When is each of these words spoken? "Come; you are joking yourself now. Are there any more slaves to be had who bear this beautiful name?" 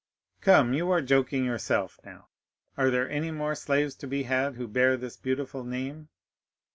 "Come; 0.41 0.73
you 0.73 0.89
are 0.89 0.99
joking 1.03 1.45
yourself 1.45 1.99
now. 2.03 2.29
Are 2.75 2.89
there 2.89 3.07
any 3.07 3.29
more 3.29 3.53
slaves 3.53 3.93
to 3.97 4.07
be 4.07 4.23
had 4.23 4.55
who 4.55 4.67
bear 4.67 4.97
this 4.97 5.15
beautiful 5.15 5.63
name?" 5.63 6.09